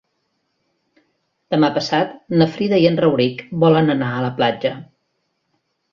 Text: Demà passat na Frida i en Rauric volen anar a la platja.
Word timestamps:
Demà 1.55 1.69
passat 1.75 2.17
na 2.43 2.47
Frida 2.55 2.81
i 2.85 2.89
en 2.93 2.99
Rauric 3.05 3.47
volen 3.65 3.95
anar 3.99 4.11
a 4.15 4.25
la 4.29 4.35
platja. 4.41 4.73